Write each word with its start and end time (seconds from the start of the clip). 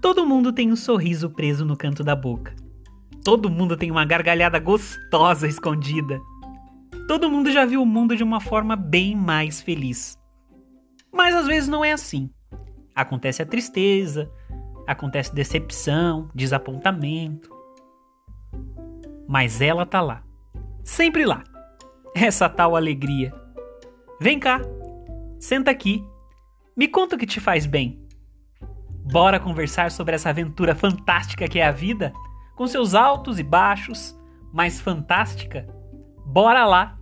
Todo 0.00 0.26
mundo 0.26 0.50
tem 0.50 0.72
um 0.72 0.76
sorriso 0.76 1.28
preso 1.28 1.62
no 1.64 1.76
canto 1.76 2.02
da 2.02 2.16
boca. 2.16 2.56
Todo 3.22 3.50
mundo 3.50 3.76
tem 3.76 3.90
uma 3.90 4.04
gargalhada 4.04 4.58
gostosa 4.58 5.46
escondida. 5.46 6.18
Todo 7.06 7.30
mundo 7.30 7.50
já 7.50 7.66
viu 7.66 7.82
o 7.82 7.86
mundo 7.86 8.16
de 8.16 8.24
uma 8.24 8.40
forma 8.40 8.74
bem 8.74 9.14
mais 9.14 9.60
feliz. 9.60 10.18
Mas 11.12 11.34
às 11.34 11.46
vezes 11.46 11.68
não 11.68 11.84
é 11.84 11.92
assim. 11.92 12.30
Acontece 12.94 13.42
a 13.42 13.46
tristeza, 13.46 14.30
acontece 14.86 15.34
decepção, 15.34 16.30
desapontamento. 16.34 17.50
Mas 19.28 19.60
ela 19.60 19.84
tá 19.84 20.00
lá. 20.00 20.22
Sempre 20.82 21.26
lá. 21.26 21.44
Essa 22.14 22.48
tal 22.48 22.74
alegria. 22.74 23.34
Vem 24.18 24.38
cá. 24.38 24.60
Senta 25.38 25.70
aqui. 25.70 26.02
Me 26.74 26.88
conta 26.88 27.16
o 27.16 27.18
que 27.18 27.26
te 27.26 27.38
faz 27.38 27.66
bem. 27.66 28.00
Bora 29.10 29.40
conversar 29.40 29.90
sobre 29.90 30.14
essa 30.14 30.30
aventura 30.30 30.74
fantástica 30.74 31.48
que 31.48 31.58
é 31.58 31.66
a 31.66 31.72
vida, 31.72 32.12
com 32.54 32.66
seus 32.66 32.94
altos 32.94 33.40
e 33.40 33.42
baixos, 33.42 34.16
mas 34.52 34.80
fantástica? 34.80 35.66
Bora 36.24 36.64
lá! 36.64 36.99